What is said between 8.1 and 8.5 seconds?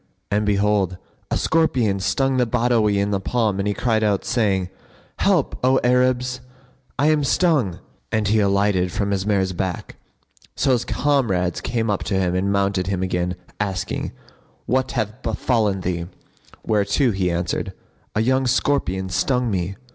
and he